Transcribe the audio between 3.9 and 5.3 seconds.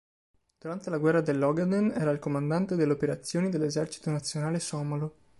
nazionale somalo.